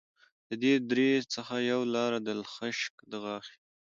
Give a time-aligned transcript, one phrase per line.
[0.49, 3.57] د دې درې څخه یوه لاره دلخشک دغاښي